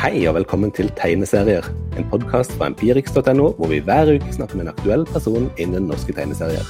Hei 0.00 0.22
og 0.30 0.32
velkommen 0.38 0.70
til 0.72 0.86
Tegneserier, 0.96 1.66
en 2.00 2.06
podkast 2.08 2.54
fra 2.56 2.70
empirix.no, 2.70 3.50
hvor 3.58 3.68
vi 3.68 3.82
hver 3.84 4.08
uke 4.14 4.32
snakker 4.32 4.56
med 4.56 4.64
en 4.64 4.70
aktuell 4.72 5.04
person 5.12 5.50
innen 5.60 5.90
norske 5.90 6.14
tegneserier. 6.16 6.64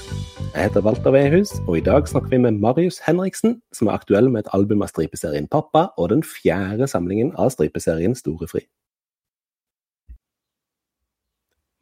Jeg 0.48 0.64
heter 0.64 0.82
Walter 0.82 1.14
Wehus, 1.14 1.52
og 1.68 1.78
i 1.78 1.84
dag 1.86 2.08
snakker 2.10 2.34
vi 2.34 2.40
med 2.42 2.58
Marius 2.58 2.98
Henriksen, 3.06 3.60
som 3.70 3.86
er 3.86 4.00
aktuell 4.00 4.32
med 4.34 4.42
et 4.42 4.50
album 4.58 4.82
av 4.82 4.90
stripeserien 4.90 5.46
Pappa 5.46 5.92
og 5.94 6.10
den 6.10 6.26
fjerde 6.26 6.90
samlingen 6.90 7.30
av 7.38 7.54
stripeserien 7.54 8.18
Storefri. 8.18 8.64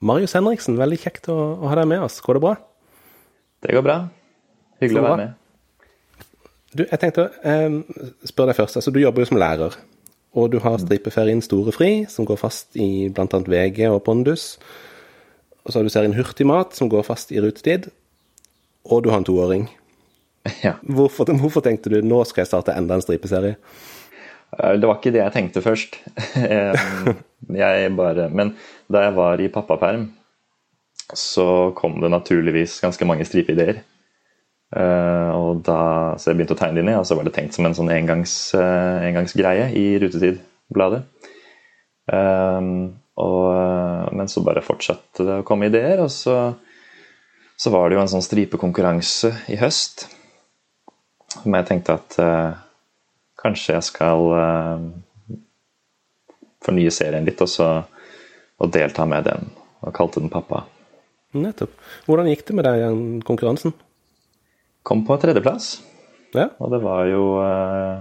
Marius 0.04 0.36
Henriksen, 0.36 0.76
veldig 0.76 1.00
kjekt 1.00 1.32
å, 1.32 1.40
å 1.56 1.72
ha 1.72 1.80
deg 1.80 1.88
med 1.96 2.04
oss. 2.04 2.20
Går 2.28 2.36
det 2.36 2.44
bra? 2.44 2.56
Det 3.64 3.72
går 3.72 3.88
bra. 3.88 4.02
Hyggelig 4.84 5.00
å 5.00 5.10
være 5.10 5.20
med. 5.24 5.36
Du, 6.76 6.84
jeg 6.84 7.00
tenkte 7.00 7.24
å 7.24 7.30
eh, 7.40 8.02
spørre 8.28 8.52
deg 8.52 8.60
først. 8.60 8.82
altså 8.82 8.92
Du 8.92 9.00
jobber 9.00 9.24
jo 9.24 9.32
som 9.32 9.40
lærer. 9.40 9.80
Og 10.38 10.52
du 10.52 10.60
har 10.62 10.78
stripeferien 10.78 11.40
Storefri, 11.42 12.06
som 12.10 12.26
går 12.28 12.38
fast 12.38 12.78
i 12.78 13.08
bl.a. 13.10 13.26
VG 13.26 13.88
og 13.90 14.04
Pondus. 14.06 14.52
Og 15.64 15.72
så 15.72 15.80
har 15.80 15.88
du 15.88 15.92
serien 15.92 16.14
Hurtigmat, 16.14 16.76
som 16.78 16.90
går 16.92 17.06
fast 17.06 17.32
i 17.34 17.42
rutetid. 17.42 17.90
Og 18.88 19.02
du 19.04 19.10
har 19.12 19.22
en 19.22 19.28
toåring. 19.28 19.68
Ja. 20.64 20.78
Hvorfor, 20.80 21.28
hvorfor 21.36 21.60
tenkte 21.60 21.90
du 21.92 21.98
nå 22.00 22.22
skal 22.24 22.40
jeg 22.40 22.48
starte 22.48 22.72
enda 22.72 22.96
en 22.96 23.02
stripeserie? 23.04 23.58
Eh, 24.56 24.78
Det 24.80 24.88
var 24.88 24.96
ikke 24.96 25.12
det 25.12 25.20
jeg 25.20 25.34
tenkte 25.34 25.60
først. 25.60 25.98
jeg 27.62 27.90
bare, 27.98 28.28
men 28.32 28.54
da 28.88 29.02
jeg 29.04 29.16
var 29.18 29.42
i 29.44 29.50
pappaperm, 29.52 30.06
så 31.12 31.74
kom 31.76 31.98
det 32.00 32.10
naturligvis 32.14 32.78
ganske 32.80 33.04
mange 33.04 33.26
stripeideer. 33.28 33.82
Eh, 34.76 35.30
og 35.32 35.62
da, 35.64 35.80
så 36.20 36.30
jeg 36.30 36.38
begynte 36.38 36.56
å 36.56 36.60
tegne 36.60 36.82
inn 36.82 36.90
i, 36.92 36.96
og 36.98 37.06
så 37.08 37.16
var 37.16 37.24
det 37.26 37.34
tenkt 37.36 37.56
som 37.56 37.66
en 37.68 37.76
sånn 37.76 37.92
engangs, 37.92 38.34
eh, 38.58 39.08
engangsgreie 39.08 39.70
i 39.78 39.86
Rutetid-bladet. 40.02 41.02
Eh, 42.12 42.70
og, 43.18 44.14
men 44.14 44.30
så 44.30 44.44
bare 44.46 44.64
fortsatte 44.64 45.26
det 45.26 45.40
å 45.40 45.46
komme 45.46 45.70
ideer, 45.72 46.04
og 46.04 46.12
så, 46.14 46.36
så 47.58 47.72
var 47.74 47.88
det 47.88 47.98
jo 47.98 48.04
en 48.04 48.12
sånn 48.12 48.24
stripekonkurranse 48.24 49.32
i 49.50 49.58
høst. 49.58 50.06
Men 51.42 51.60
jeg 51.60 51.68
tenkte 51.72 51.96
at 51.98 52.14
uh, 52.22 52.54
kanskje 53.42 53.74
jeg 53.74 53.86
skal 53.88 54.22
uh, 54.32 54.86
fornye 56.64 56.92
serien 56.94 57.26
litt, 57.26 57.42
og 57.44 57.50
så 57.50 57.68
og 58.58 58.72
delta 58.74 59.04
med 59.06 59.26
den. 59.28 59.50
Og 59.86 59.94
kalte 59.94 60.22
den 60.22 60.32
Pappa. 60.32 60.64
Nettopp. 61.36 61.74
Hvordan 62.08 62.30
gikk 62.30 62.46
det 62.48 62.56
med 62.58 62.66
deg 62.66 62.82
i 62.82 63.20
konkurransen? 63.26 63.74
Kom 64.86 65.04
på 65.06 65.16
tredjeplass. 65.20 65.78
Ja. 66.36 66.50
Og 66.60 66.72
det 66.72 66.80
var 66.84 67.06
jo 67.08 67.38
eh, 67.40 68.00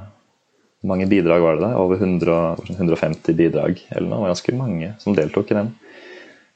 Hvor 0.82 0.92
mange 0.92 1.08
bidrag 1.08 1.42
var 1.44 1.58
det 1.58 1.64
der? 1.64 1.78
Over 1.80 2.02
100, 2.02 2.40
150 2.76 3.38
bidrag 3.38 3.82
eller 3.90 4.08
noe. 4.10 4.18
Det 4.18 4.24
var 4.26 4.34
ganske 4.36 4.58
mange 4.58 4.94
som 5.04 5.16
deltok 5.18 5.52
i 5.52 5.60
den. 5.60 5.72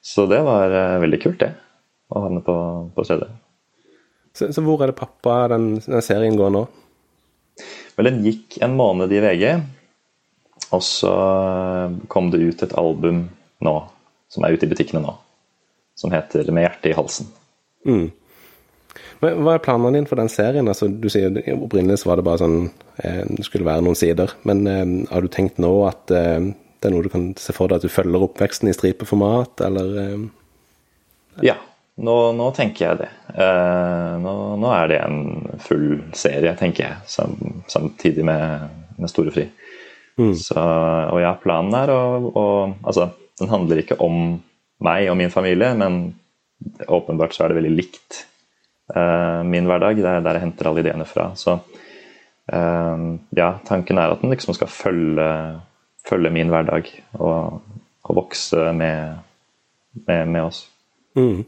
Så 0.02 0.26
det 0.30 0.42
var 0.46 0.74
eh, 0.74 1.00
veldig 1.04 1.22
kult, 1.22 1.40
det. 1.44 1.54
Å 2.12 2.26
havne 2.26 2.44
på, 2.44 2.56
på 2.96 3.08
tredje. 3.08 3.30
Så, 4.36 4.52
så 4.56 4.64
hvor 4.64 4.82
er 4.82 4.92
det 4.92 5.00
pappa 5.00 5.46
den, 5.52 5.76
den 5.84 6.04
serien 6.06 6.38
går 6.40 6.54
nå? 6.54 6.66
Vel, 7.98 8.08
den 8.08 8.24
gikk 8.26 8.58
en 8.64 8.76
måned 8.80 9.12
i 9.14 9.20
VG, 9.24 9.46
og 10.72 10.84
så 10.86 11.12
eh, 11.12 12.00
kom 12.12 12.32
det 12.34 12.42
ut 12.42 12.64
et 12.66 12.78
album 12.80 13.26
nå, 13.62 13.76
som 14.32 14.48
er 14.48 14.56
ute 14.56 14.66
i 14.68 14.72
butikkene 14.72 15.04
nå, 15.04 15.14
som 16.00 16.14
heter 16.14 16.50
'Med 16.50 16.66
hjertet 16.66 16.92
i 16.92 16.98
halsen'. 16.98 17.30
Mm. 17.86 18.08
Men 19.22 19.44
Hva 19.46 19.56
er 19.56 19.64
planene 19.64 20.00
dine 20.00 20.10
for 20.10 20.20
den 20.20 20.32
serien? 20.34 20.70
Altså, 20.72 20.90
du 20.90 21.08
sier 21.14 21.36
Opprinnelig 21.54 22.02
var 22.10 22.20
det 22.20 22.26
bare 22.26 22.42
sånn 22.42 22.60
eh, 23.04 23.24
Det 23.30 23.46
skulle 23.46 23.68
være 23.68 23.86
noen 23.86 24.00
sider. 24.00 24.34
Men 24.50 24.66
eh, 24.70 24.86
har 25.12 25.24
du 25.24 25.32
tenkt 25.32 25.62
nå 25.62 25.72
at 25.90 26.14
eh, 26.16 26.52
det 26.82 26.90
er 26.90 26.96
noe 26.96 27.06
du 27.06 27.12
kan 27.14 27.28
se 27.38 27.54
for 27.54 27.70
deg 27.70 27.78
at 27.78 27.86
du 27.86 27.94
følger 27.94 28.26
oppveksten 28.26 28.72
i 28.72 28.74
stripeformat, 28.74 29.62
eller 29.68 29.92
eh, 30.02 30.24
Ja, 31.46 31.60
nå, 32.02 32.16
nå 32.34 32.48
tenker 32.58 32.88
jeg 32.88 33.02
det. 33.04 33.10
Eh, 33.36 34.14
nå, 34.24 34.34
nå 34.58 34.72
er 34.74 34.90
det 34.90 35.02
en 35.06 35.20
full 35.62 35.86
serie, 36.18 36.56
tenker 36.58 36.88
jeg, 36.88 36.98
sam, 37.12 37.38
samtidig 37.70 38.26
med, 38.26 38.66
med 38.98 39.14
Storefri. 39.14 39.46
Så, 40.38 40.62
og 40.62 41.18
ja, 41.22 41.32
planen 41.42 41.74
er 41.78 41.90
å, 41.94 42.02
å 42.30 42.46
Altså, 42.84 43.08
den 43.40 43.50
handler 43.50 43.80
ikke 43.82 43.98
om 44.04 44.36
meg 44.86 45.08
og 45.10 45.18
min 45.18 45.32
familie, 45.34 45.72
men 45.78 46.02
åpenbart 46.90 47.34
så 47.34 47.46
er 47.46 47.52
det 47.52 47.62
veldig 47.62 47.74
likt 47.74 48.26
min 49.48 49.66
hverdag. 49.70 49.96
Det 50.02 50.06
er 50.06 50.24
der 50.26 50.38
jeg 50.40 50.46
henter 50.46 50.70
alle 50.70 50.84
ideene 50.84 51.06
fra. 51.08 51.30
Så 51.36 51.58
eh, 52.52 53.06
ja, 53.38 53.54
tanken 53.68 53.98
er 54.02 54.14
at 54.14 54.22
den 54.24 54.34
liksom 54.34 54.58
skal 54.58 54.72
følge, 54.72 55.30
følge 56.08 56.34
min 56.34 56.52
hverdag 56.54 56.92
og, 57.14 57.62
og 58.04 58.16
vokse 58.22 58.72
med, 58.74 59.24
med, 60.08 60.26
med 60.26 60.42
oss. 60.42 60.70
mm. 61.16 61.42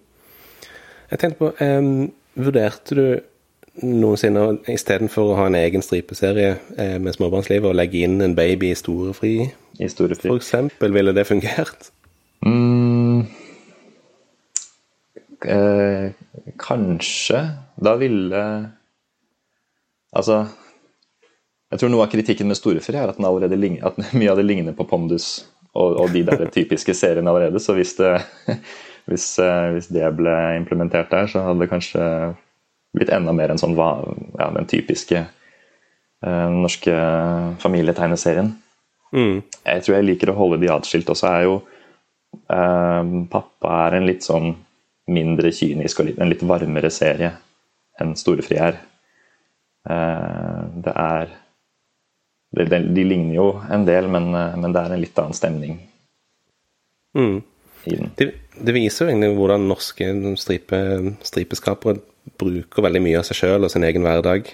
Jeg 1.13 1.19
tenkte 1.19 1.37
på 1.37 1.51
um, 1.61 2.11
Vurderte 2.33 2.95
du 2.97 3.85
noensinne 3.85 4.47
istedenfor 4.69 5.29
å 5.29 5.35
ha 5.37 5.43
en 5.49 5.57
egen 5.59 5.83
stripeserie 5.85 6.55
eh, 6.77 6.95
med 7.01 7.13
småbarnslivet, 7.13 7.69
å 7.69 7.77
legge 7.77 8.01
inn 8.05 8.21
en 8.21 8.33
baby 8.37 8.71
i 8.73 8.77
storefri, 8.77 9.33
I 9.77 9.89
Storefri. 9.89 10.29
for 10.29 10.41
eksempel? 10.41 10.93
Ville 10.93 11.13
det 11.13 11.25
fungert? 11.29 11.89
Eh, 15.49 16.11
kanskje. 16.61 17.41
Da 17.75 17.95
ville 17.99 18.43
Altså 20.13 20.43
Jeg 21.71 21.81
tror 21.81 21.89
noe 21.89 22.05
av 22.05 22.11
kritikken 22.11 22.45
med 22.51 22.57
Storefri 22.59 22.99
er 22.99 23.09
at, 23.09 23.17
den 23.17 23.25
allerede 23.25 23.57
at 23.81 23.97
mye 24.19 24.29
av 24.29 24.37
det 24.37 24.45
ligner 24.45 24.75
på 24.77 24.85
Pondus 24.85 25.45
og, 25.73 25.95
og 26.03 26.11
de 26.13 26.21
der 26.21 26.49
typiske 26.53 26.93
seriene 26.93 27.29
allerede. 27.29 27.59
Så 27.59 27.73
hvis 27.73 27.95
det, 27.97 28.11
hvis, 29.09 29.39
eh, 29.41 29.71
hvis 29.73 29.89
det 29.89 30.11
ble 30.17 30.35
implementert 30.59 31.09
der, 31.09 31.25
så 31.27 31.41
hadde 31.47 31.63
det 31.63 31.71
kanskje 31.71 32.03
blitt 32.93 33.09
enda 33.09 33.33
mer 33.33 33.49
en 33.49 33.61
sånn 33.61 33.73
ja, 33.73 34.51
den 34.53 34.69
typiske 34.69 35.23
eh, 35.23 36.49
norske 36.53 36.93
familietegneserien. 37.63 38.53
Mm. 39.13 39.41
Jeg 39.41 39.85
tror 39.85 39.97
jeg 39.97 40.07
liker 40.07 40.29
å 40.33 40.37
holde 40.37 40.61
de 40.61 40.69
atskilt. 40.73 41.09
Og 41.09 41.17
så 41.17 41.31
er 41.31 41.47
jo 41.47 41.57
eh, 42.53 43.01
Pappa 43.33 43.73
er 43.87 43.97
en 43.97 44.07
litt 44.09 44.25
sånn 44.25 44.53
mindre 45.07 45.51
kynisk 45.51 45.99
og 45.99 46.05
litt, 46.07 46.19
en 46.21 46.29
litt 46.31 46.43
varmere 46.47 46.89
serie 46.93 47.33
enn 48.01 48.13
Storefri 48.17 48.57
er. 48.57 48.77
Eh, 49.89 50.61
det 50.85 50.93
er 50.95 51.33
de, 52.53 52.65
de, 52.69 52.79
de 52.95 53.03
ligner 53.03 53.35
jo 53.35 53.47
en 53.73 53.83
del, 53.87 54.07
men, 54.11 54.29
eh, 54.37 54.55
men 54.61 54.73
det 54.75 54.81
er 54.85 54.93
en 54.95 55.01
litt 55.03 55.19
annen 55.19 55.37
stemning 55.37 55.79
Mm. 57.13 57.43
i 57.85 57.95
den. 57.95 58.07
Det, 58.17 58.25
det 58.57 58.73
viser 58.73 59.05
jo 59.05 59.11
egentlig 59.11 59.35
hvordan 59.37 59.67
norske 59.69 60.07
stripe, 60.41 60.77
stripeskapere 61.21 61.99
bruker 62.41 62.81
veldig 62.81 63.01
mye 63.05 63.19
av 63.19 63.27
seg 63.27 63.37
sjøl 63.37 63.67
og 63.67 63.69
sin 63.69 63.83
egen 63.85 64.01
hverdag. 64.01 64.47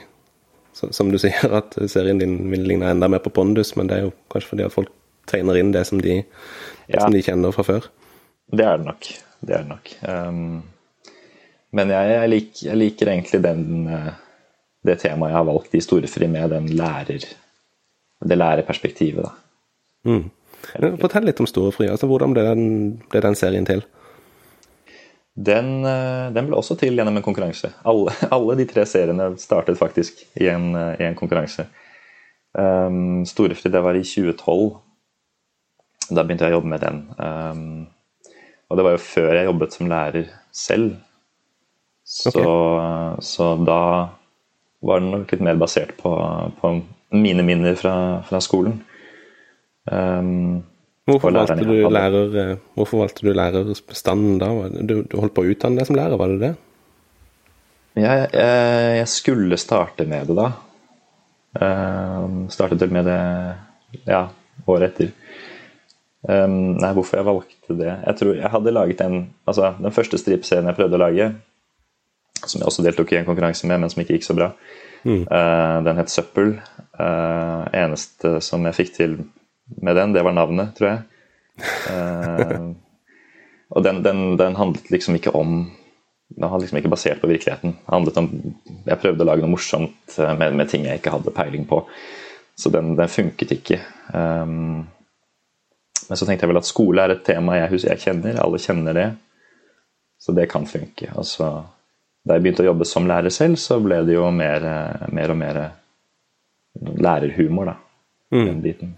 Så, 0.76 0.90
som 0.96 1.08
du 1.12 1.16
sier, 1.24 1.48
at 1.56 1.78
serien 1.88 2.20
din 2.20 2.34
vil 2.52 2.66
ligne 2.68 2.90
enda 2.92 3.08
mer 3.08 3.24
på 3.24 3.32
Pondus, 3.32 3.76
men 3.80 3.88
det 3.88 3.96
er 3.96 4.08
jo 4.10 4.12
kanskje 4.34 4.52
fordi 4.52 4.66
at 4.68 4.76
folk 4.76 4.92
tegner 5.32 5.56
inn 5.62 5.72
det 5.72 5.86
som 5.88 6.02
de, 6.04 6.18
Ja. 6.90 7.06
som 7.06 7.14
de 7.16 7.22
kjenner 7.24 7.54
fra 7.56 7.64
før. 7.64 7.88
Det 8.52 8.66
er 8.66 8.80
det 8.82 8.88
nok. 8.90 9.08
Det 9.40 9.56
er 9.56 9.64
det 9.64 9.72
nok. 9.72 9.92
Um, 10.04 10.62
men 11.76 11.94
jeg, 11.94 12.10
jeg, 12.16 12.32
lik, 12.32 12.64
jeg 12.66 12.80
liker 12.80 13.12
egentlig 13.12 13.40
den, 13.44 13.62
eh, 13.94 14.10
det 14.86 14.98
temaet 15.04 15.34
jeg 15.34 15.38
har 15.38 15.48
valgt 15.48 15.76
i 15.78 15.84
Storefri, 15.86 16.28
med 16.32 16.50
den 16.56 16.72
lærer, 16.80 17.28
det 18.26 18.38
lærerperspektivet. 18.38 19.28
da. 19.28 20.10
Mm. 20.10 20.26
Fortell 21.00 21.28
litt 21.30 21.40
om 21.40 21.48
Storefri. 21.48 21.88
altså 21.92 22.10
Hvordan 22.10 22.34
ble 22.34 22.46
den, 22.48 22.64
ble 23.12 23.22
den 23.24 23.38
serien 23.38 23.68
til? 23.70 23.84
Den, 25.40 25.86
eh, 25.88 26.32
den 26.36 26.50
ble 26.50 26.58
også 26.58 26.76
til 26.80 26.98
gjennom 26.98 27.20
en 27.20 27.26
konkurranse. 27.26 27.72
Alle, 27.88 28.16
alle 28.36 28.58
de 28.60 28.66
tre 28.70 28.86
seriene 28.90 29.32
startet 29.40 29.80
faktisk 29.80 30.26
i 30.42 30.50
en, 30.52 30.74
eh, 30.76 30.96
i 31.00 31.08
en 31.08 31.18
konkurranse. 31.20 31.70
Um, 32.58 33.28
Storefri, 33.30 33.70
det 33.70 33.84
var 33.86 33.94
i 33.94 34.02
2012. 34.02 34.72
Da 36.10 36.26
begynte 36.26 36.48
jeg 36.48 36.56
å 36.56 36.58
jobbe 36.58 36.72
med 36.74 36.82
den. 36.82 37.02
Um, 37.22 37.88
og 38.70 38.78
det 38.78 38.86
var 38.86 38.96
jo 38.96 39.02
før 39.02 39.34
jeg 39.34 39.50
jobbet 39.50 39.76
som 39.76 39.90
lærer 39.90 40.30
selv. 40.56 40.94
Så, 42.10 42.32
så 43.22 43.48
da 43.66 43.82
var 44.86 45.02
den 45.02 45.12
nok 45.14 45.32
litt 45.34 45.44
mer 45.46 45.60
basert 45.62 45.96
på, 46.00 46.14
på 46.62 46.74
mine 47.18 47.46
minner 47.46 47.78
fra, 47.78 47.96
fra 48.26 48.42
skolen. 48.42 48.80
Um, 49.90 50.62
Hvorfor 51.10 51.34
valgte, 51.34 51.66
lærer, 51.66 52.36
eh, 52.38 52.58
hvorfor 52.78 53.02
valgte 53.02 53.26
du 53.26 53.32
lærerstanden 53.34 54.38
da? 54.42 54.50
Du, 54.86 55.00
du 55.10 55.16
holdt 55.18 55.34
på 55.34 55.42
å 55.42 55.50
utdanne 55.50 55.82
deg 55.82 55.90
som 55.90 55.98
lærer, 55.98 56.20
var 56.22 56.30
det 56.30 56.42
det? 56.44 56.52
Jeg, 57.98 58.28
jeg, 58.30 58.92
jeg 59.00 59.08
skulle 59.10 59.58
starte 59.58 60.06
med 60.10 60.30
det 60.30 60.36
da. 60.38 60.52
Um, 61.58 62.44
startet 62.54 62.84
vel 62.84 62.94
med 62.94 63.10
det 63.10 63.22
ja, 64.06 64.28
året 64.70 64.92
etter. 64.92 65.10
Um, 66.28 66.76
nei, 66.76 66.90
hvorfor 66.92 67.16
jeg 67.16 67.24
valgte 67.24 67.76
det 67.80 67.88
Jeg 67.88 68.16
tror 68.20 68.34
jeg 68.36 68.50
hadde 68.52 68.74
laget 68.76 69.02
en 69.06 69.22
Altså, 69.48 69.70
den 69.80 69.94
første 69.96 70.18
stripeserien 70.20 70.68
jeg 70.68 70.76
prøvde 70.76 70.98
å 70.98 71.00
lage, 71.00 71.30
som 72.42 72.60
jeg 72.60 72.68
også 72.68 72.84
deltok 72.84 73.14
i 73.14 73.22
en 73.22 73.28
konkurranse 73.28 73.68
med, 73.70 73.80
men 73.80 73.92
som 73.92 74.02
ikke 74.04 74.18
gikk 74.18 74.28
så 74.28 74.36
bra, 74.36 74.50
uh, 75.08 75.78
den 75.86 76.00
het 76.00 76.12
Søppel. 76.12 76.58
Uh, 77.00 77.64
eneste 77.76 78.38
som 78.44 78.68
jeg 78.68 78.76
fikk 78.76 78.94
til 78.98 79.16
med 79.80 79.96
den. 79.96 80.14
Det 80.16 80.24
var 80.28 80.36
navnet, 80.36 80.76
tror 80.78 80.90
jeg. 80.90 81.02
Uh, 81.88 82.70
og 83.76 83.88
den, 83.88 84.04
den, 84.04 84.24
den, 84.40 84.60
handlet 84.60 84.92
liksom 84.92 85.18
ikke 85.20 85.36
om 85.36 85.58
Den 86.30 86.46
var 86.52 86.62
liksom 86.62 86.80
ikke 86.80 86.94
basert 86.94 87.24
på 87.24 87.32
virkeligheten. 87.32 87.76
Den 87.80 87.96
handlet 87.96 88.22
om 88.22 88.30
Jeg 88.86 89.02
prøvde 89.02 89.24
å 89.24 89.32
lage 89.32 89.44
noe 89.44 89.56
morsomt 89.56 90.20
med, 90.20 90.56
med 90.56 90.72
ting 90.72 90.88
jeg 90.88 91.00
ikke 91.00 91.16
hadde 91.16 91.36
peiling 91.36 91.68
på. 91.68 91.84
Så 92.60 92.72
den, 92.76 92.96
den 93.00 93.12
funket 93.12 93.56
ikke. 93.56 93.80
Um, 94.14 94.88
men 96.10 96.18
så 96.18 96.26
tenkte 96.26 96.46
jeg 96.46 96.52
vel 96.52 96.60
at 96.62 96.68
skole 96.68 97.04
er 97.04 97.14
et 97.14 97.26
tema 97.26 97.60
jeg, 97.60 97.84
jeg 97.86 98.02
kjenner. 98.02 98.40
Alle 98.42 98.62
kjenner 98.62 98.98
det. 98.98 99.10
Så 100.20 100.34
det 100.36 100.50
kan 100.52 100.66
funke. 100.68 101.12
Altså, 101.14 101.52
da 102.26 102.36
jeg 102.36 102.44
begynte 102.44 102.66
å 102.66 102.72
jobbe 102.72 102.88
som 102.90 103.08
lærer 103.08 103.34
selv, 103.34 103.60
så 103.62 103.78
ble 103.84 104.02
det 104.08 104.18
jo 104.18 104.26
mer, 104.34 104.66
mer 105.14 105.34
og 105.36 105.40
mer 105.40 105.60
lærerhumor, 107.00 107.72
da. 107.72 107.76
Mm. 108.34 108.46
Den 108.46 108.64
biten. 108.64 108.96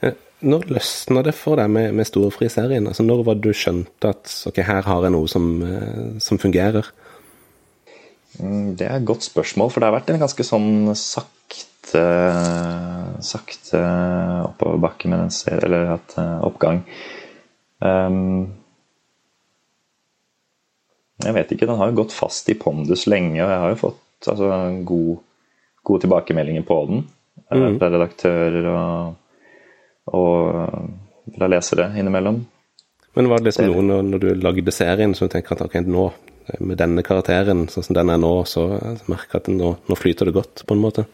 Eh, 0.00 0.16
når 0.48 0.66
løsna 0.72 1.22
det 1.24 1.36
for 1.36 1.60
deg 1.60 1.70
med, 1.72 1.92
med 1.96 2.08
Storefri-serien? 2.08 2.88
Altså, 2.88 3.04
når 3.06 3.22
var 3.28 3.38
det 3.38 3.46
du 3.52 3.56
skjønte 3.56 4.12
at 4.16 4.32
ok, 4.48 4.62
her 4.66 4.88
har 4.88 5.06
jeg 5.06 5.14
noe 5.14 5.30
som, 5.30 5.48
eh, 5.68 6.18
som 6.24 6.40
fungerer? 6.40 6.88
Mm, 8.40 8.72
det 8.80 8.88
er 8.88 8.96
et 8.96 9.08
godt 9.08 9.28
spørsmål, 9.28 9.70
for 9.70 9.80
det 9.80 9.90
har 9.90 9.98
vært 10.00 10.10
en 10.14 10.24
ganske 10.24 10.48
sånn 10.48 10.94
sakte 10.96 11.68
sakte 13.22 13.82
oppoverbakke 14.46 15.10
med 15.10 15.24
den 15.24 15.34
serien, 15.34 15.66
eller 15.68 15.92
hatt 15.92 16.16
eh, 16.18 16.38
oppgang. 16.46 16.82
Um, 17.82 18.52
jeg 21.22 21.36
vet 21.36 21.52
ikke, 21.54 21.68
den 21.70 21.78
har 21.78 21.90
jo 21.90 22.00
gått 22.02 22.14
fast 22.14 22.48
i 22.50 22.58
pondus 22.58 23.06
lenge, 23.10 23.38
og 23.42 23.50
jeg 23.50 23.62
har 23.64 23.74
jo 23.74 23.80
fått 23.82 24.30
altså, 24.32 24.52
god, 24.88 25.18
gode 25.86 26.06
tilbakemeldinger 26.06 26.64
på 26.66 26.78
den. 26.90 27.04
Mm. 27.52 27.76
Fra 27.78 27.90
redaktører 27.92 28.70
og 28.72 29.18
og 30.04 31.36
fra 31.36 31.48
lesere 31.48 31.92
innimellom. 31.98 32.46
Men 33.14 33.28
var 33.28 33.38
det 33.38 33.50
liksom 33.50 33.68
noe 33.68 33.84
når, 33.84 34.06
når, 34.08 34.22
du 34.22 34.42
lagde 34.42 34.74
serien 34.74 35.14
som 35.14 35.28
du 35.28 35.34
tenker 35.34 35.54
at 35.54 35.66
ok, 35.66 35.78
nå, 35.84 36.06
med 36.64 36.80
denne 36.80 37.04
karakteren 37.06 37.66
sånn 37.70 37.86
som 37.86 37.98
den 37.98 38.10
er 38.10 38.20
nå, 38.20 38.32
så 38.48 38.66
merker 39.10 39.38
jeg 39.38 39.44
at 39.44 39.50
nå, 39.52 39.74
nå, 39.88 39.98
flyter 39.98 40.28
det 40.28 40.36
godt, 40.36 40.64
på 40.66 40.76
en 40.76 40.82
måte? 40.82 41.06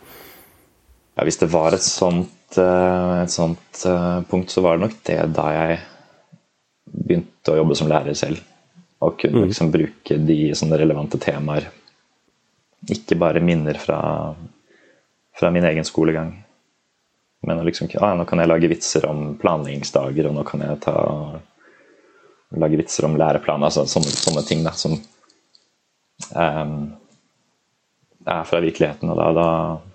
Ja, 1.18 1.24
hvis 1.26 1.40
det 1.40 1.50
var 1.50 1.74
et 1.74 1.82
sånt, 1.82 2.58
eh, 2.62 3.14
et 3.24 3.32
sånt 3.34 3.80
eh, 3.86 4.20
punkt, 4.30 4.52
så 4.54 4.62
var 4.62 4.76
det 4.76 4.86
nok 4.86 4.98
det 5.08 5.18
da 5.34 5.46
jeg 5.50 5.80
begynte 6.94 7.52
å 7.52 7.58
jobbe 7.58 7.76
som 7.78 7.90
lærer 7.90 8.14
selv. 8.14 8.44
Og 9.02 9.18
kunne 9.18 9.42
mm. 9.42 9.48
liksom 9.50 9.72
bruke 9.74 10.18
de 10.28 10.38
relevante 10.54 11.18
temaer. 11.18 11.66
Ikke 12.94 13.18
bare 13.18 13.42
minner 13.42 13.74
fra, 13.82 13.98
fra 15.34 15.50
min 15.50 15.66
egen 15.66 15.86
skolegang. 15.86 16.36
Men 17.46 17.64
liksom, 17.66 17.90
ah, 17.98 18.14
nå 18.14 18.24
kan 18.24 18.38
jeg 18.38 18.50
lage 18.50 18.70
vitser 18.70 19.06
om 19.10 19.34
planleggingsdager, 19.38 20.26
og 20.30 20.38
nå 20.38 20.44
kan 20.46 20.62
jeg 20.66 20.80
ta, 20.82 20.94
lage 22.58 22.80
vitser 22.80 23.06
om 23.06 23.18
læreplaner. 23.18 23.70
Altså, 23.70 23.86
sånne, 23.90 24.14
sånne, 24.14 24.42
ting 24.46 24.64
da, 24.66 24.74
som 24.74 24.94
um, 26.34 26.78
er 28.26 28.46
fra 28.48 28.62
virkeligheten. 28.64 29.10
Og 29.10 29.18
da, 29.18 29.28
da, 29.34 29.50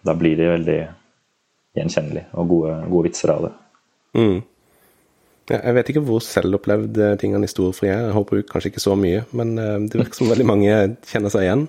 da, 0.08 0.16
blir 0.20 0.40
de 0.40 0.52
veldig 0.54 0.80
gjenkjennelige 1.78 2.28
og 2.38 2.50
gode, 2.52 2.74
gode 2.90 3.08
vitser 3.10 3.34
av 3.34 3.48
det. 3.48 3.54
Mm. 4.20 4.42
Jeg 5.52 5.76
vet 5.76 5.90
ikke 5.92 6.04
hvor 6.08 6.24
selvopplevd 6.24 7.00
tingene 7.20 7.48
i 7.48 7.52
Storefri 7.52 7.90
er. 7.92 8.06
Jeg 8.08 8.16
håper 8.16 8.44
kanskje 8.48 8.72
ikke 8.72 8.84
så 8.84 8.96
mye, 8.96 9.26
men 9.36 9.58
eh, 9.60 9.80
det 9.90 10.00
virker 10.00 10.22
som 10.22 10.32
veldig 10.32 10.48
mange 10.48 10.76
kjenner 11.10 11.34
seg 11.34 11.48
igjen. 11.48 11.66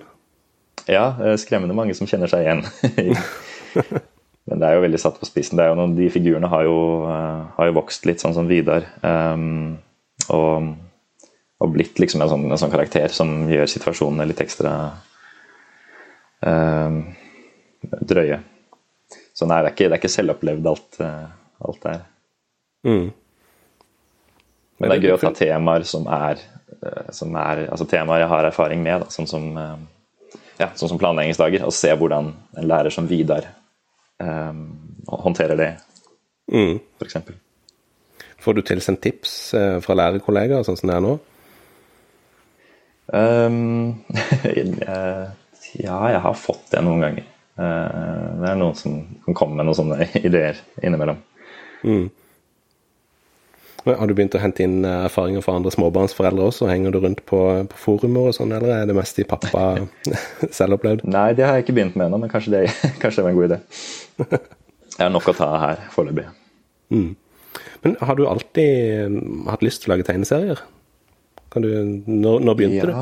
Ja, 0.87 1.09
eh, 1.19 1.35
skremmende 1.41 1.75
mange 1.75 1.95
som 1.97 2.07
kjenner 2.07 2.31
seg 2.31 2.45
igjen. 2.45 2.63
Men 4.45 4.61
det 4.61 4.67
er 4.67 4.75
jo 4.77 4.83
veldig 4.83 5.01
satt 5.01 5.17
på 5.17 5.25
spissen. 5.25 5.57
Noen, 5.57 5.95
de 5.97 6.07
figurene 6.13 6.49
har 6.51 6.67
jo, 6.67 6.77
har 7.09 7.69
jo, 7.69 7.75
vokst 7.79 8.05
litt, 8.05 8.21
sånn 8.21 8.35
som 8.35 8.49
Vidar. 8.49 8.85
Um, 9.01 9.79
og, 10.29 10.67
og, 11.57 11.71
blitt 11.73 11.97
liksom 12.01 12.21
en 12.21 12.29
sånn, 12.29 12.45
en 12.51 12.61
sånn, 12.61 12.73
karakter 12.73 13.09
som 13.13 13.47
gjør 13.49 13.71
situasjonene 13.71 14.27
litt 14.29 14.43
ekstra 14.45 14.75
um, 16.45 16.99
drøye. 18.05 18.37
Så 19.35 19.47
nei, 19.49 19.59
det 19.63 19.71
er 19.71 19.75
ikke, 19.75 19.87
det 19.89 19.97
er 19.97 20.01
ikke 20.01 20.13
selvopplevd 20.13 20.67
alt, 20.71 20.99
uh, 21.03 21.25
alt 21.67 21.81
det. 21.83 21.95
Mm. 22.87 23.07
Men 24.79 24.91
det 24.91 24.95
er 24.95 25.03
gøy 25.07 25.15
å 25.15 25.19
ta 25.19 25.31
temaer 25.35 25.83
som 25.87 26.07
er, 26.11 26.39
uh, 26.79 27.11
som 27.15 27.35
er 27.41 27.65
altså 27.65 27.87
temaer 27.91 28.23
jeg 28.23 28.31
har 28.31 28.47
erfaring 28.47 28.85
med, 28.85 29.03
da, 29.03 29.11
sånn 29.11 29.27
som, 29.27 29.49
ja, 30.61 30.69
sånn 30.79 30.93
som 30.93 31.01
planleggingsdager, 31.01 31.67
og 31.67 31.75
se 31.75 31.91
hvordan 31.91 32.31
en 32.55 32.69
lærer 32.71 32.95
som 32.95 33.11
Vidar 33.11 33.49
um, 34.23 34.63
håndterer 35.11 35.59
det, 35.59 35.71
mm. 36.55 36.79
f.eks. 37.01 37.19
Får 38.45 38.55
du 38.55 38.63
tilsendt 38.63 39.01
tips 39.01 39.31
fra 39.81 39.95
lærerkollegaer, 39.97 40.63
sånn 40.67 40.77
som 40.79 40.91
det 40.91 40.95
er 40.95 41.03
nå? 41.03 41.15
Um, 43.11 44.05
ja, 45.85 45.97
jeg 46.13 46.21
har 46.23 46.35
fått 46.37 46.69
det 46.71 46.83
noen 46.85 47.03
ganger. 47.03 47.31
Uh, 47.55 48.35
det 48.41 48.51
er 48.51 48.59
noen 48.59 48.75
som 48.75 48.99
kan 49.25 49.37
komme 49.37 49.59
med 49.59 49.69
noen 49.69 49.79
sånne 49.79 50.09
ideer 50.27 50.59
innimellom. 50.83 51.21
Mm. 51.85 52.07
Har 53.85 54.09
du 54.09 54.15
begynt 54.17 54.33
å 54.33 54.41
hente 54.41 54.63
inn 54.65 54.79
eh, 54.81 55.03
erfaringer 55.05 55.43
fra 55.45 55.59
andre 55.59 55.69
småbarnsforeldre 55.69 56.47
også? 56.49 56.65
Henger 56.71 56.95
du 56.95 57.03
rundt 57.03 57.19
på, 57.29 57.41
på 57.69 57.77
forumer 57.77 58.31
og 58.31 58.33
sånn, 58.33 58.53
eller 58.55 58.71
er 58.79 58.87
det 58.89 58.95
mest 58.97 59.19
i 59.21 59.27
pappa 59.29 59.75
selv 60.57 60.79
opplevd? 60.79 61.03
Nei, 61.05 61.27
det 61.37 61.45
har 61.45 61.59
jeg 61.59 61.67
ikke 61.67 61.75
begynt 61.77 61.99
med 61.99 62.07
ennå, 62.07 62.23
men 62.23 62.31
kanskje 62.31 62.55
det, 62.55 62.63
kanskje 63.03 63.19
det 63.21 63.27
var 63.27 63.35
en 63.35 63.37
god 63.37 63.51
idé. 63.51 63.59
Jeg 64.95 65.03
har 65.03 65.13
nok 65.13 65.29
å 65.29 65.37
ta 65.37 65.51
her 65.61 65.85
foreløpig. 65.93 66.25
Mm. 66.95 67.11
Men 67.85 67.97
har 68.01 68.17
du 68.17 68.25
alltid 68.25 69.13
mm, 69.13 69.45
hatt 69.53 69.65
lyst 69.65 69.83
til 69.83 69.91
å 69.91 69.93
lage 69.93 70.07
tegneserier? 70.07 70.65
Du, 71.55 71.69
når, 72.09 72.41
når, 72.41 72.55
begynte 72.57 72.81
ja, 72.81 72.87
du? 72.89 72.95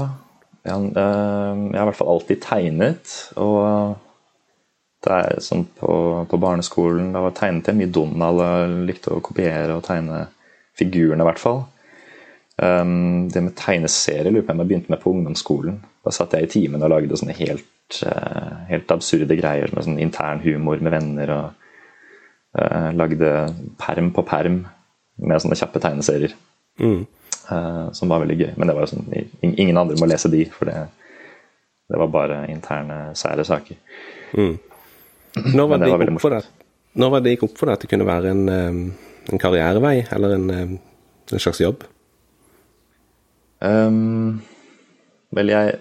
Ja, 0.68 0.76
eh, 0.76 1.62
jeg 1.64 1.80
har 1.80 1.86
i 1.86 1.90
hvert 1.94 2.02
fall 2.02 2.12
alltid 2.18 2.44
tegnet. 2.44 3.14
Og 3.40 3.96
det 5.04 5.20
er 5.20 5.44
sånn 5.44 5.66
på, 5.80 5.94
på 6.30 6.40
barneskolen 6.40 7.12
da 7.16 7.28
tegnet 7.36 7.70
jeg 7.70 7.80
mye 7.80 7.92
Donald 7.92 8.44
og 8.44 8.76
likte 8.88 9.12
å 9.12 9.24
kopiere 9.24 9.76
og 9.76 9.84
tegne 9.88 10.26
figurene, 10.80 11.22
i 11.24 11.28
hvert 11.28 11.42
fall. 11.42 11.64
Um, 12.58 13.30
det 13.34 13.42
med 13.42 13.56
tegneserier 13.58 14.30
lurer 14.30 14.46
på 14.46 14.54
om 14.54 14.62
jeg 14.62 14.70
begynte 14.70 14.94
med 14.94 15.02
på 15.02 15.12
ungdomsskolen. 15.14 15.82
Da 16.06 16.14
satt 16.14 16.36
jeg 16.38 16.48
i 16.48 16.52
timen 16.54 16.86
og 16.86 16.94
lagde 16.94 17.18
sånne 17.18 17.36
helt, 17.38 18.00
uh, 18.06 18.64
helt 18.70 18.94
absurde 18.94 19.38
greier 19.40 19.74
med 19.74 19.88
sånn 19.88 20.00
intern 20.02 20.44
humor 20.46 20.82
med 20.84 20.94
venner. 20.94 21.34
Og 21.34 22.62
uh, 22.62 22.90
lagde 22.96 23.34
perm 23.82 24.12
på 24.16 24.26
perm 24.30 24.64
med 25.22 25.44
sånne 25.44 25.58
kjappe 25.58 25.82
tegneserier. 25.84 26.36
Mm. 26.82 27.04
Uh, 27.50 27.90
som 27.94 28.12
var 28.14 28.24
veldig 28.24 28.38
gøy. 28.40 28.52
Men 28.58 28.70
det 28.70 28.78
var 28.78 28.92
sånn, 28.92 29.10
ingen 29.42 29.82
andre 29.82 29.98
må 30.00 30.10
lese 30.10 30.32
de, 30.32 30.46
for 30.54 30.70
det, 30.70 30.78
det 31.90 32.00
var 32.00 32.14
bare 32.14 32.44
interne, 32.54 33.02
sære 33.18 33.46
saker. 33.50 33.82
Mm. 34.38 34.56
Når 35.34 35.70
var 35.72 35.82
det, 35.82 35.90
gikk 35.90 36.12
opp 36.12 36.22
for 36.22 36.36
deg, 36.36 36.52
når 37.02 37.10
var 37.16 37.24
det 37.26 37.32
gikk 37.34 37.48
opp 37.48 37.58
for 37.58 37.70
deg 37.70 37.78
at 37.78 37.84
det 37.86 37.90
kunne 37.90 38.08
være 38.08 38.36
en 38.36 38.46
um 38.54 38.86
en 39.32 39.40
karrierevei 39.40 40.06
eller 40.12 40.36
en, 40.36 40.50
eh, 40.50 40.70
en 41.32 41.40
slags 41.40 41.62
jobb? 41.62 41.84
Um, 43.64 44.42
vel, 45.32 45.52
jeg, 45.54 45.76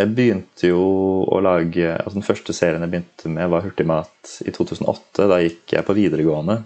jeg 0.00 0.14
begynte 0.16 0.72
jo 0.72 0.82
å 1.30 1.38
lage 1.44 1.92
altså 1.94 2.16
Den 2.16 2.26
første 2.26 2.54
serien 2.56 2.82
jeg 2.82 2.90
begynte 2.90 3.30
med, 3.30 3.50
var 3.52 3.62
Hurtigmat 3.62 4.38
i 4.42 4.54
2008. 4.54 5.28
Da 5.30 5.38
gikk 5.44 5.76
jeg 5.76 5.86
på 5.86 5.96
videregående. 5.96 6.62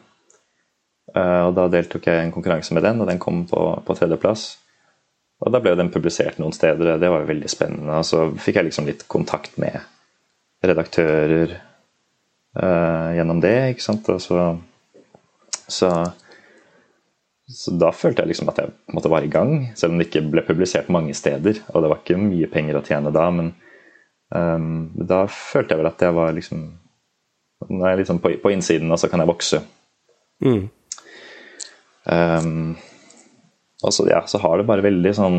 Uh, 1.12 1.48
og 1.48 1.56
Da 1.58 1.66
deltok 1.72 2.08
jeg 2.08 2.22
i 2.22 2.24
en 2.24 2.32
konkurranse 2.34 2.74
med 2.74 2.86
den, 2.86 3.02
og 3.02 3.10
den 3.10 3.20
kom 3.22 3.44
på, 3.50 3.66
på 3.84 3.98
tredjeplass. 3.98 4.48
Og 5.44 5.52
Da 5.52 5.60
ble 5.60 5.76
den 5.76 5.92
publisert 5.92 6.40
noen 6.40 6.56
steder, 6.56 6.96
det 6.96 7.12
var 7.12 7.22
jo 7.22 7.32
veldig 7.34 7.52
spennende. 7.52 8.00
Og 8.00 8.08
så 8.08 8.24
fikk 8.40 8.62
jeg 8.62 8.70
liksom 8.70 8.88
litt 8.88 9.04
kontakt 9.12 9.60
med 9.60 9.76
redaktører 10.64 11.52
uh, 12.56 13.12
gjennom 13.16 13.42
det. 13.44 13.56
ikke 13.74 13.86
sant, 13.86 14.08
og 14.12 14.22
så 14.24 14.40
så, 15.66 15.90
så, 17.50 17.74
da 17.74 17.90
følte 17.94 18.22
jeg 18.22 18.30
liksom 18.30 18.50
at 18.52 18.60
jeg 18.62 18.74
måtte 18.94 19.10
være 19.10 19.26
i 19.26 19.32
gang, 19.32 19.52
selv 19.78 19.94
om 19.94 20.00
det 20.00 20.08
ikke 20.08 20.26
ble 20.30 20.44
publisert 20.46 20.90
mange 20.92 21.14
steder. 21.16 21.62
Og 21.74 21.82
det 21.82 21.90
var 21.90 22.02
ikke 22.02 22.20
mye 22.20 22.50
penger 22.50 22.78
å 22.78 22.84
tjene 22.86 23.12
da, 23.14 23.26
men 23.34 23.52
um, 24.30 24.88
da 24.94 25.24
følte 25.30 25.74
jeg 25.74 25.82
vel 25.82 25.90
at 25.90 26.06
jeg 26.06 26.16
var 26.16 26.34
liksom 26.36 26.66
Nå 27.66 27.86
er 27.86 27.94
jeg 27.94 28.02
liksom 28.02 28.18
på, 28.20 28.34
på 28.42 28.50
innsiden, 28.52 28.90
og 28.92 28.98
så 29.00 29.08
kan 29.08 29.22
jeg 29.22 29.30
vokse. 29.30 29.58
Mm. 30.44 30.66
Um, 32.04 32.74
og 33.80 33.94
så, 33.96 34.04
ja, 34.10 34.18
så 34.28 34.38
har 34.42 34.60
det 34.60 34.66
bare 34.68 34.84
veldig 34.84 35.12
sånn 35.16 35.38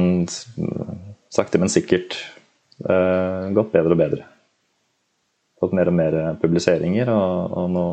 sakte, 1.30 1.62
men 1.62 1.70
sikkert 1.70 2.18
uh, 2.82 3.54
gått 3.54 3.70
bedre 3.76 3.94
og 3.94 4.02
bedre. 4.02 4.26
Fått 5.58 5.74
mer 5.74 5.90
og 5.90 5.98
mer 5.98 6.18
publiseringer 6.42 7.10
og, 7.10 7.58
og 7.58 7.72
nå 7.74 7.88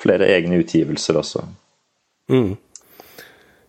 flere 0.00 0.28
egne 0.32 0.60
utgivelser 0.62 1.18
også. 1.20 1.44
Mm. 2.32 2.56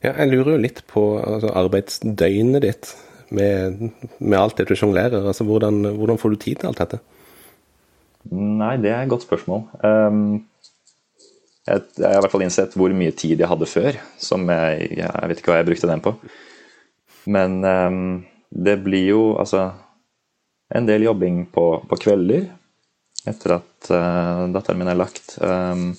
Ja, 0.03 0.13
jeg 0.13 0.31
lurer 0.31 0.55
jo 0.55 0.63
litt 0.63 0.83
på 0.89 1.03
altså, 1.19 1.51
arbeidsdøgnet 1.57 2.63
ditt 2.65 2.91
med, 3.33 3.79
med, 4.19 4.37
alt 4.39 4.59
det 4.59 4.67
du 4.69 4.75
sjonglerer. 4.77 5.23
Altså, 5.23 5.45
hvordan, 5.47 5.81
hvordan, 5.97 6.19
får 6.21 6.33
du 6.33 6.41
tid 6.41 6.61
til 6.61 6.69
alt 6.71 6.83
dette? 6.83 6.99
Nei, 8.31 8.75
det 8.83 8.91
er 8.91 9.01
et 9.03 9.11
godt 9.11 9.25
spørsmål. 9.25 9.65
Um, 9.81 10.45
jeg, 11.67 11.83
jeg, 11.97 12.05
har 12.05 12.19
i 12.19 12.23
hvert 12.23 12.33
fall 12.33 12.45
innsett 12.45 12.75
hvor 12.79 12.93
mye 12.95 13.15
tid 13.15 13.39
jeg 13.39 13.49
hadde 13.49 13.69
før, 13.69 13.97
som 14.21 14.45
jeg, 14.51 14.91
jeg 14.99 15.31
vet 15.31 15.41
ikke 15.41 15.53
hva 15.53 15.61
jeg 15.61 15.69
brukte 15.71 15.91
den 15.91 16.03
på. 16.05 16.13
Men 17.27 17.59
um, 17.63 18.05
det 18.51 18.77
blir 18.85 19.09
jo 19.09 19.23
altså 19.39 19.69
en 20.75 20.87
del 20.87 21.07
jobbing 21.07 21.45
på, 21.51 21.65
på 21.87 21.99
kvelder 22.03 22.47
etter 23.29 23.57
at 23.57 23.89
uh, 23.93 24.45
datteren 24.53 24.79
min 24.81 24.91
er 24.91 24.99
lagt. 24.99 25.37
Um, 25.41 25.91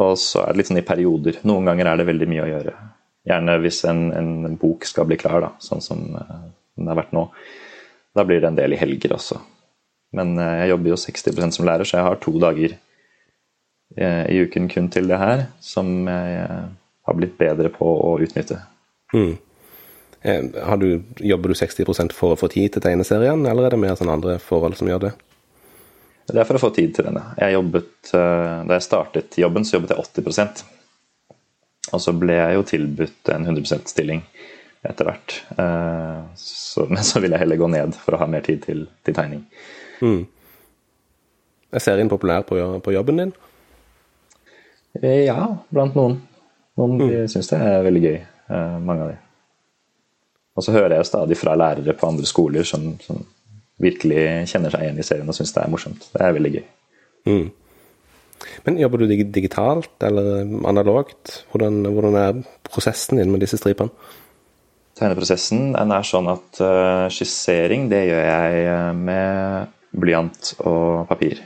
og 0.00 0.14
så 0.20 0.44
er 0.44 0.52
det 0.52 0.60
litt 0.60 0.70
sånn 0.70 0.80
i 0.82 0.86
perioder. 0.86 1.40
Noen 1.48 1.66
ganger 1.70 1.90
er 1.90 2.00
det 2.00 2.08
veldig 2.10 2.28
mye 2.30 2.44
å 2.44 2.50
gjøre. 2.50 2.74
Gjerne 3.30 3.56
hvis 3.64 3.80
en, 3.90 4.04
en 4.16 4.58
bok 4.60 4.86
skal 4.88 5.08
bli 5.08 5.18
klar, 5.20 5.40
da, 5.44 5.50
sånn 5.62 5.82
som 5.84 6.04
uh, 6.14 6.44
den 6.78 6.90
har 6.90 7.00
vært 7.00 7.16
nå. 7.16 7.26
Da 8.16 8.26
blir 8.26 8.42
det 8.42 8.50
en 8.50 8.58
del 8.58 8.76
i 8.76 8.80
helger 8.80 9.16
også. 9.16 9.40
Men 10.18 10.36
uh, 10.38 10.60
jeg 10.62 10.72
jobber 10.74 10.94
jo 10.94 11.02
60% 11.04 11.58
som 11.58 11.68
lærer, 11.68 11.88
så 11.88 11.98
jeg 11.98 12.08
har 12.08 12.22
to 12.22 12.36
dager 12.42 12.78
i 13.90 14.36
uken 14.46 14.68
kun 14.70 14.86
til 14.94 15.08
det 15.10 15.16
her, 15.18 15.40
som 15.58 16.06
jeg 16.06 16.44
har 16.46 17.16
blitt 17.18 17.32
bedre 17.40 17.72
på 17.74 17.82
å 17.82 18.12
utnytte. 18.22 18.60
Mm. 19.10 19.32
Du, 20.78 20.86
jobber 21.18 21.50
du 21.50 21.56
60 21.58 22.14
for 22.14 22.36
å 22.36 22.38
få 22.38 22.46
tid 22.54 22.70
til 22.76 22.84
tegneserien, 22.84 23.42
eller 23.50 23.66
er 23.66 23.74
det 23.74 23.80
mer 23.82 23.98
sånn 23.98 24.12
andre 24.14 24.36
forhold 24.38 24.78
som 24.78 24.86
gjør 24.86 25.08
det? 25.08 25.12
Det 26.30 26.40
er 26.40 26.46
for 26.46 26.58
å 26.58 26.62
få 26.62 26.70
tid 26.74 26.94
til 26.94 27.06
denne. 27.08 27.22
Jeg 27.40 27.56
jobbet, 27.56 27.92
eh, 28.14 28.64
Da 28.66 28.76
jeg 28.76 28.86
startet 28.86 29.38
jobben, 29.38 29.64
så 29.64 29.76
jobbet 29.76 29.90
jeg 29.94 29.98
80% 29.98 30.64
Og 31.92 32.00
så 32.00 32.12
ble 32.12 32.34
jeg 32.36 32.54
jo 32.54 32.62
tilbudt 32.62 33.30
en 33.34 33.46
100 33.46 33.62
%-stilling 33.66 34.22
etter 34.82 35.04
hvert. 35.04 35.42
Eh, 35.58 36.20
så, 36.36 36.86
men 36.88 37.02
så 37.04 37.20
vil 37.20 37.32
jeg 37.32 37.42
heller 37.42 37.56
gå 37.56 37.66
ned 37.68 37.94
for 37.94 38.14
å 38.14 38.20
ha 38.22 38.26
mer 38.30 38.40
tid 38.40 38.62
til, 38.64 38.86
til 39.04 39.14
tegning. 39.14 39.42
Mm. 40.00 40.26
Er 41.72 41.82
serien 41.84 42.08
populær 42.08 42.46
på, 42.48 42.56
på, 42.80 42.92
jobben 42.94 43.16
din? 43.20 43.32
Eh, 45.02 45.26
ja, 45.26 45.56
blant 45.68 45.98
noen. 45.98 46.20
Noen 46.78 46.96
mm. 46.96 47.28
syns 47.28 47.50
det 47.50 47.58
er 47.58 47.82
veldig 47.84 48.04
gøy, 48.06 48.16
mange 48.86 49.02
av 49.02 49.10
de. 49.12 49.18
Og 50.56 50.64
så 50.64 50.72
hører 50.72 50.96
jeg 50.96 51.10
stadig 51.10 51.36
fra 51.40 51.58
lærere 51.58 51.92
på 51.96 52.08
andre 52.08 52.28
skoler 52.28 52.64
som, 52.64 52.94
som 53.04 53.20
virkelig 53.80 54.50
kjenner 54.50 54.72
seg 54.72 54.84
igjen 54.84 55.00
i 55.00 55.06
serien 55.06 55.30
og 55.30 55.36
syns 55.36 55.54
det 55.56 55.64
er 55.64 55.72
morsomt. 55.72 56.06
Det 56.12 56.22
er 56.24 56.36
veldig 56.36 56.52
gøy. 56.58 56.64
Mm. 57.30 57.48
Men 58.64 58.80
jobber 58.80 59.02
du 59.02 59.12
digitalt 59.24 60.04
eller 60.04 60.48
analogt? 60.68 61.42
Hvordan, 61.52 61.82
hvordan, 61.84 62.16
er 62.16 62.42
prosessen 62.68 63.20
din 63.20 63.32
med 63.32 63.44
disse 63.44 63.60
stripene? 63.60 63.92
Tegneprosessen 64.98 65.70
den 65.76 65.94
er 65.96 66.06
sånn 66.06 66.28
at 66.28 66.60
uh, 66.60 67.06
skissering 67.12 67.88
det 67.92 68.02
gjør 68.10 68.24
jeg 68.26 68.64
eh, 68.68 68.90
med 68.96 69.70
blyant 69.96 70.52
og 70.60 71.06
papir. 71.08 71.40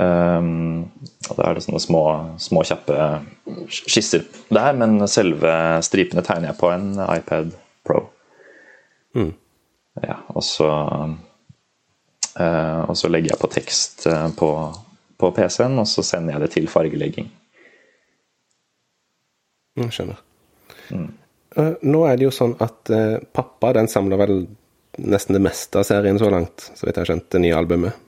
Um, 0.00 0.88
og 1.28 1.36
Da 1.38 1.44
er 1.46 1.54
det 1.54 1.64
sånne 1.66 1.82
små, 1.82 2.02
små, 2.42 2.64
kjappe 2.66 2.96
skisser 3.70 4.24
der, 4.50 4.72
men 4.74 4.96
selve 5.06 5.52
stripene 5.86 6.24
tegner 6.26 6.50
jeg 6.50 6.58
på 6.58 6.72
en 6.72 6.88
iPad 7.04 7.52
Pro. 7.86 8.00
Mm. 9.14 9.34
Ja, 10.02 10.16
og 10.32 10.42
så 10.42 10.66
og 12.34 12.96
så 12.98 13.10
legger 13.10 13.34
jeg 13.34 13.40
på 13.40 13.50
tekst 13.52 14.06
uh, 14.10 14.28
på, 14.34 14.50
på 15.20 15.30
PC-en, 15.36 15.78
og 15.78 15.88
så 15.90 16.02
sender 16.06 16.34
jeg 16.34 16.44
det 16.44 16.50
til 16.56 16.70
fargelegging. 16.70 17.28
Jeg 19.78 19.94
skjønner. 19.94 20.18
Mm. 20.90 21.10
Uh, 21.54 21.74
nå 21.86 22.02
er 22.08 22.18
det 22.18 22.28
jo 22.28 22.34
sånn 22.34 22.56
at 22.62 22.90
pappa 23.34 23.74
den 23.76 23.90
samler 23.90 24.20
vel 24.24 24.40
nesten 24.98 25.34
det 25.34 25.42
meste 25.42 25.80
av 25.80 25.86
serien 25.86 26.18
så 26.18 26.30
langt, 26.30 26.68
så 26.74 26.86
vidt 26.86 26.98
jeg 26.98 27.02
har 27.02 27.12
skjønt, 27.12 27.30
det 27.34 27.42
nye 27.42 27.56
albumet? 27.58 28.02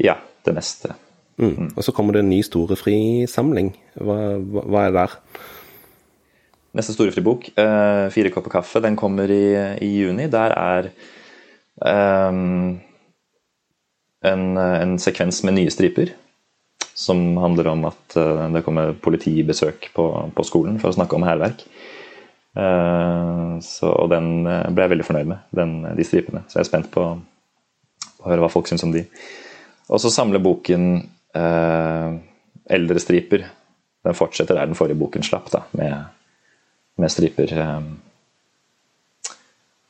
Ja, 0.00 0.16
det 0.44 0.54
meste. 0.56 0.94
Mm. 1.40 1.50
Mm. 1.50 1.72
Og 1.76 1.84
så 1.84 1.92
kommer 1.96 2.16
det 2.16 2.22
en 2.22 2.30
ny 2.32 2.40
storefri-samling. 2.44 3.72
Hva, 3.96 4.16
hva, 4.38 4.62
hva, 4.64 4.84
er 4.84 4.92
det 4.92 5.02
der? 5.02 5.16
Neste 6.78 6.94
storefri-bok, 6.96 7.50
Fire 8.14 8.32
kopper 8.32 8.54
kaffe, 8.54 8.80
den 8.84 8.96
kommer 8.96 9.28
i, 9.32 9.44
i 9.84 9.90
juni. 9.98 10.28
Der 10.32 10.54
er 10.56 10.88
um, 12.30 12.80
en, 14.22 14.56
en, 14.56 14.98
sekvens 15.02 15.42
med 15.46 15.56
nye 15.58 15.72
striper. 15.72 16.14
Som 16.94 17.36
handler 17.40 17.70
om 17.72 17.86
at 17.88 18.16
uh, 18.20 18.46
det 18.52 18.64
kommer 18.66 18.92
politibesøk 18.92 19.90
på, 19.94 20.06
på, 20.36 20.44
skolen 20.46 20.78
for 20.82 20.92
å 20.92 20.96
snakke 20.96 21.16
om 21.16 21.26
hærverk. 21.26 21.64
Uh, 22.52 23.56
og 23.88 24.10
den 24.12 24.44
eh, 24.44 24.66
ble 24.74 24.84
jeg 24.84 24.92
veldig 24.92 25.06
fornøyd 25.06 25.28
med, 25.30 25.46
den, 25.56 25.72
de 25.96 26.04
stripene. 26.04 26.42
Så 26.48 26.58
jeg 26.58 26.66
er 26.66 26.68
spent 26.68 26.90
på, 26.92 27.06
på, 28.18 28.26
å 28.26 28.28
høre 28.28 28.44
hva 28.44 28.52
folk 28.52 28.68
syns 28.68 28.84
om 28.84 28.92
de. 28.92 29.06
Og 29.88 30.02
så 30.02 30.12
samler 30.12 30.42
boken 30.44 30.90
uh, 31.38 32.12
eldre 32.76 33.02
striper. 33.02 33.46
Den 34.04 34.18
fortsetter 34.18 34.58
der 34.58 34.68
den 34.68 34.78
forrige 34.78 35.00
boken 35.00 35.24
slapp, 35.24 35.48
da, 35.54 35.64
med, 35.78 35.96
med 37.00 37.12
striper 37.12 37.56
um, 37.56 37.88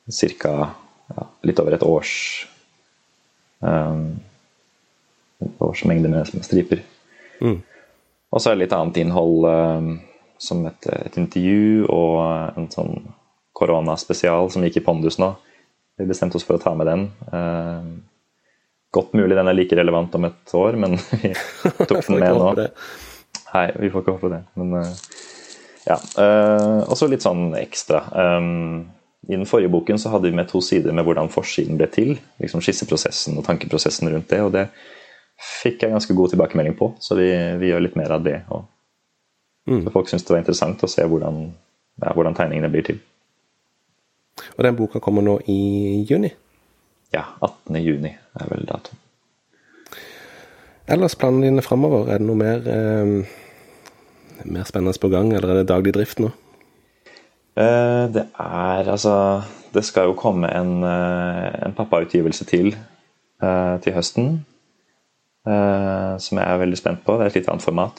ca. 0.07 0.55
Ja, 1.13 1.27
litt 1.43 1.59
over 1.59 1.75
et 1.75 1.83
års 1.83 2.15
Um, 3.63 4.19
årsmengde 5.63 6.09
med, 6.09 6.29
med 6.33 6.45
striper. 6.45 6.83
Mm. 7.41 7.61
Og 8.33 8.41
så 8.41 8.49
er 8.49 8.55
det 8.55 8.65
litt 8.65 8.75
annet 8.75 8.99
innhold, 9.03 9.45
um, 9.45 9.89
som 10.41 10.63
et, 10.67 10.87
et, 10.89 11.17
intervju 11.19 11.85
og 11.91 12.57
en 12.57 12.69
sånn 12.73 12.95
koronaspesial 13.55 14.49
som 14.51 14.65
gikk 14.65 14.81
i 14.81 14.85
Pondus 14.85 15.19
nå. 15.21 15.33
Vi 15.99 16.09
bestemte 16.09 16.39
oss 16.39 16.47
for 16.47 16.57
å 16.57 16.63
ta 16.63 16.73
med 16.75 16.89
den. 16.89 17.05
Um, 17.29 17.91
godt 18.93 19.13
mulig 19.17 19.37
den 19.37 19.49
er 19.49 19.57
like 19.57 19.77
relevant 19.77 20.15
om 20.17 20.25
et 20.29 20.55
år, 20.57 20.79
men 20.81 20.97
vi 21.21 21.33
tok 21.85 21.99
den 22.09 22.19
med 22.23 22.41
nå. 22.41 22.69
Nei, 23.53 23.67
vi 23.77 23.91
får 23.93 24.03
ikke 24.03 24.17
håpe 24.17 24.33
det. 24.33 24.41
Men 24.57 24.73
uh, 24.81 25.21
ja. 25.85 25.99
Uh, 26.17 26.81
og 26.87 26.97
så 26.97 27.09
litt 27.11 27.25
sånn 27.25 27.51
ekstra. 27.59 28.01
Um, 28.17 28.89
i 29.27 29.35
den 29.35 29.45
forrige 29.47 29.71
boken 29.71 29.99
så 29.99 30.11
hadde 30.11 30.27
vi 30.27 30.35
med 30.35 30.49
to 30.51 30.59
sider 30.61 30.91
med 30.91 31.05
hvordan 31.07 31.31
forsiden 31.31 31.77
ble 31.79 31.87
til. 31.91 32.17
liksom 32.43 32.61
Skisseprosessen 32.61 33.37
og 33.39 33.45
tankeprosessen 33.47 34.11
rundt 34.11 34.29
det. 34.29 34.41
Og 34.43 34.51
det 34.51 34.67
fikk 35.39 35.83
jeg 35.83 35.93
ganske 35.93 36.15
god 36.15 36.33
tilbakemelding 36.33 36.75
på, 36.77 36.91
så 36.99 37.15
vi, 37.15 37.29
vi 37.59 37.71
gjør 37.71 37.85
litt 37.85 37.95
mer 37.99 38.11
av 38.17 38.25
det. 38.25 38.41
Og 38.51 38.65
mm. 39.71 39.87
Folk 39.95 40.11
syntes 40.11 40.27
det 40.27 40.35
var 40.35 40.43
interessant 40.43 40.83
å 40.83 40.91
se 40.91 41.07
hvordan, 41.07 41.39
ja, 42.03 42.11
hvordan, 42.11 42.35
tegningene 42.37 42.71
blir 42.73 42.87
til. 42.89 42.99
Og 44.57 44.65
den 44.65 44.75
boka 44.75 44.99
kommer 45.03 45.23
nå 45.23 45.37
i 45.51 46.03
juni? 46.09 46.33
Ja, 47.13 47.27
18. 47.39 47.79
juni 47.79 48.11
er 48.11 48.51
vel 48.51 48.67
datoen. 48.67 48.99
Ellers 50.93 51.15
planene 51.15 51.47
dine 51.47 51.63
framover, 51.63 52.09
er 52.11 52.19
det 52.19 52.27
noe 52.27 52.35
mer, 52.35 52.65
eh, 52.67 54.43
mer 54.43 54.65
spennende 54.67 54.99
på 54.99 55.07
gang, 55.13 55.31
eller 55.31 55.53
er 55.53 55.61
det 55.61 55.69
daglig 55.71 55.93
drift 55.95 56.19
nå? 56.19 56.33
Eh, 57.53 58.05
det 58.09 58.23
er 58.41 58.87
altså 58.89 59.43
Det 59.73 59.83
skal 59.85 60.09
jo 60.09 60.17
komme 60.17 60.49
en, 60.49 60.83
eh, 60.83 61.65
en 61.65 61.73
pappautgivelse 61.73 62.45
til 62.45 62.75
eh, 63.41 63.77
til 63.81 63.93
høsten. 63.93 64.45
Som 65.43 66.37
jeg 66.37 66.47
er 66.47 66.57
veldig 66.57 66.77
spent 66.77 67.01
på. 67.03 67.17
Det 67.17 67.21
er 67.21 67.25
et 67.25 67.35
litt 67.35 67.47
annet 67.51 67.65
format. 67.65 67.97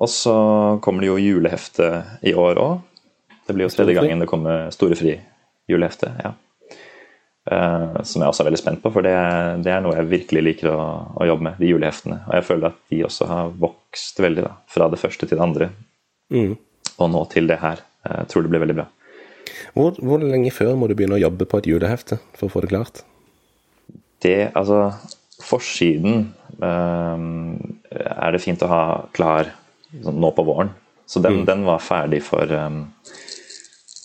Og 0.00 0.08
så 0.08 0.78
kommer 0.80 1.00
det 1.02 1.10
jo 1.10 1.18
julehefte 1.20 2.04
i 2.22 2.32
år 2.32 2.56
òg. 2.56 2.78
Det 3.46 3.54
blir 3.54 3.66
jo 3.66 3.74
tredje 3.74 3.92
gangen 3.92 4.20
det 4.20 4.28
kommer 4.28 4.70
Storefri-julehefte. 4.70 6.08
ja. 6.24 6.32
som 8.02 8.22
jeg 8.22 8.28
også 8.28 8.42
er 8.42 8.48
veldig 8.48 8.58
spent 8.58 8.82
på, 8.82 8.90
for 8.90 9.02
det, 9.02 9.12
det 9.64 9.72
er 9.72 9.82
noe 9.84 9.96
jeg 9.96 10.08
virkelig 10.08 10.42
liker 10.42 10.70
å, 10.72 11.12
å, 11.12 11.26
jobbe 11.26 11.44
med. 11.44 11.58
De 11.58 11.68
juleheftene. 11.68 12.22
Og 12.26 12.34
jeg 12.38 12.44
føler 12.44 12.66
at 12.70 12.78
de 12.88 13.04
også 13.04 13.26
har 13.26 13.52
vokst 13.60 14.20
veldig, 14.24 14.42
da. 14.48 14.54
Fra 14.66 14.88
det 14.88 15.02
første 15.02 15.26
til 15.26 15.36
det 15.36 15.44
andre. 15.44 15.70
Mm. 16.32 16.56
Og 16.96 17.10
nå 17.10 17.26
til 17.28 17.52
det 17.52 17.60
her. 17.60 17.84
Jeg 18.04 18.30
tror 18.30 18.44
det 18.44 18.52
blir 18.52 18.62
veldig 18.64 18.78
bra. 18.78 18.86
Hvor, 19.74 19.98
hvor, 19.98 20.22
lenge 20.22 20.52
før 20.54 20.76
må 20.78 20.88
du 20.88 20.94
begynne 20.96 21.18
å 21.18 21.24
jobbe 21.24 21.46
på 21.50 21.60
et 21.60 21.68
julehefte 21.68 22.20
for 22.36 22.48
å 22.48 22.52
få 22.52 22.62
det 22.64 22.70
klart? 22.72 23.02
Det, 24.24 24.52
altså 24.54 24.86
Forsiden 25.44 26.30
um, 26.62 27.56
er 27.90 28.32
det 28.32 28.40
fint 28.40 28.62
å 28.64 28.70
ha 28.70 28.84
klar 29.12 29.50
sånn, 29.90 30.20
nå 30.22 30.30
på 30.36 30.44
våren. 30.46 30.70
Så 31.10 31.20
den, 31.20 31.42
mm. 31.42 31.46
den 31.48 31.64
var 31.66 31.82
ferdig 31.84 32.22
for, 32.24 32.48
um, 32.48 32.86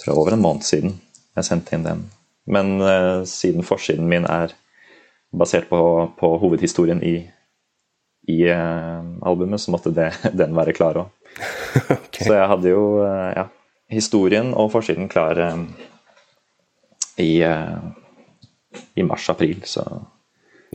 jeg 0.02 0.16
over 0.16 0.36
en 0.36 0.44
måned 0.44 0.66
siden. 0.68 0.98
Jeg 1.38 1.48
sendte 1.48 1.78
inn 1.78 1.86
den. 1.86 2.02
Men 2.50 2.80
uh, 2.82 3.22
siden 3.30 3.64
forsiden 3.64 4.10
min 4.10 4.26
er 4.28 4.56
basert 5.30 5.70
på, 5.70 5.80
på 6.18 6.32
hovedhistorien 6.42 7.04
i, 7.06 7.16
i 8.34 8.40
uh, 8.50 9.06
albumet, 9.30 9.62
så 9.62 9.76
måtte 9.76 9.94
det, 9.96 10.10
den 10.42 10.58
være 10.58 10.76
klar 10.76 11.04
òg. 11.06 11.16
okay. 12.02 12.26
Så 12.26 12.34
jeg 12.34 12.50
hadde 12.52 12.74
jo 12.74 12.84
uh, 13.06 13.30
ja, 13.38 13.46
historien 13.90 14.54
og 14.54 14.72
forsiden 14.74 15.10
klar 15.12 15.40
eh, 15.42 15.62
i, 17.20 17.42
eh, 17.44 17.78
i 18.96 19.06
mars-april, 19.06 19.64
så 19.68 19.86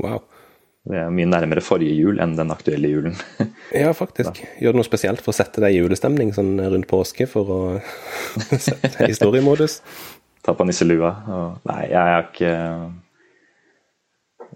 wow. 0.03 0.23
det 0.91 1.05
er 1.05 1.15
mye 1.15 1.31
nærmere 1.31 1.65
forrige 1.65 1.95
jul 1.97 2.21
enn 2.23 2.35
den 2.39 2.53
aktuelle 2.55 2.91
julen. 2.91 3.17
ja, 3.85 3.93
faktisk. 3.97 4.43
Gjør 4.61 4.75
det 4.75 4.83
noe 4.83 4.89
spesielt 4.89 5.25
for 5.25 5.35
å 5.35 5.39
sette 5.39 5.63
deg 5.65 5.77
i 5.77 5.81
julestemning 5.81 6.35
sånn 6.37 6.59
rundt 6.59 6.91
påske, 6.91 7.29
for 7.31 7.55
å 7.55 7.63
sette 8.67 9.09
historiemodus? 9.09 9.81
Ta 10.45 10.53
på 10.53 10.67
nisselua 10.69 11.15
og 11.33 11.71
Nei, 11.71 11.87
jeg 11.89 12.13
har 12.13 12.29
ikke 12.29 12.53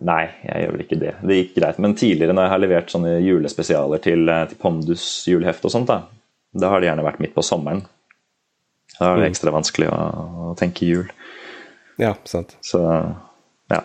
Nei, 0.05 0.29
jeg 0.45 0.63
gjør 0.63 0.75
vel 0.75 0.83
ikke 0.85 0.99
det. 1.01 1.13
Det 1.27 1.37
gikk 1.41 1.55
greit. 1.57 1.79
Men 1.83 1.95
tidligere 1.99 2.35
når 2.37 2.45
jeg 2.45 2.53
har 2.53 2.61
levert 2.63 2.93
sånne 2.93 3.17
julespesialer 3.19 4.03
til, 4.03 4.29
eh, 4.31 4.45
til 4.47 4.61
Pondus 4.63 5.05
julehefte 5.27 5.67
og 5.67 5.75
sånt, 5.75 5.91
da, 5.91 6.05
da 6.55 6.71
har 6.71 6.79
det 6.79 6.87
gjerne 6.87 7.07
vært 7.07 7.19
midt 7.25 7.35
på 7.35 7.43
sommeren. 7.43 7.83
Da 8.97 9.13
er 9.13 9.21
det 9.21 9.27
mm. 9.27 9.31
ekstra 9.31 9.55
vanskelig 9.55 9.93
å, 9.93 10.01
å 10.49 10.57
tenke 10.59 10.89
jul. 10.89 11.13
Ja, 12.01 12.17
sant. 12.25 12.57
Så 12.65 12.81
ja. 13.69 13.85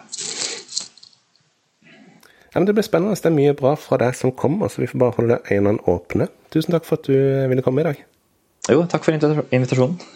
Ja, 2.53 2.59
men 2.59 2.65
Det 2.65 2.73
blir 2.73 2.83
spennende. 2.85 3.15
Det 3.15 3.25
er 3.25 3.29
mye 3.33 3.53
bra 3.57 3.75
fra 3.75 3.97
deg 3.97 4.15
som 4.15 4.31
kommer, 4.31 4.67
så 4.69 4.81
vi 4.81 4.87
får 4.87 4.99
bare 5.01 5.11
holde 5.17 5.39
øynene 5.51 5.79
åpne. 5.89 6.27
Tusen 6.53 6.71
takk 6.75 6.85
for 6.85 6.95
at 7.01 7.07
du 7.09 7.15
ville 7.49 7.61
komme 7.65 7.81
i 7.81 7.85
dag. 7.87 7.95
Jo, 8.69 8.85
takk 8.85 9.03
for 9.03 9.11
invitasjonen. 9.11 9.99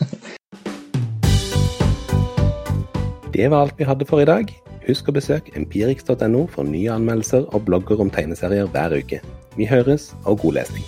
det 3.34 3.52
var 3.52 3.62
alt 3.66 3.74
vi 3.78 3.84
hadde 3.90 4.06
for 4.06 4.20
i 4.22 4.30
dag. 4.30 4.54
Husk 4.88 5.10
å 5.10 5.14
besøke 5.18 5.52
empirix.no 5.58 6.48
for 6.54 6.64
nye 6.64 6.92
anmeldelser 6.94 7.44
og 7.50 7.66
blogger 7.68 8.00
om 8.06 8.14
tegneserier 8.14 8.70
hver 8.72 8.96
uke. 8.96 9.20
Vi 9.58 9.66
høres, 9.66 10.14
og 10.24 10.40
god 10.46 10.54
lesning. 10.62 10.86